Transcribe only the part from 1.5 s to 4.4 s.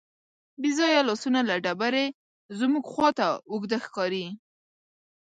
ډبرې زموږ خواته اوږده ښکاري.